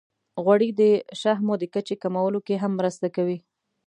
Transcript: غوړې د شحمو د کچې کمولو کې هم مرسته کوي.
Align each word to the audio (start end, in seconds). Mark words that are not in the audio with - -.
غوړې 0.43 0.69
د 0.79 0.81
شحمو 1.21 1.53
د 1.59 1.63
کچې 1.73 1.95
کمولو 2.03 2.39
کې 2.47 2.55
هم 2.63 2.71
مرسته 2.79 3.07
کوي. 3.15 3.37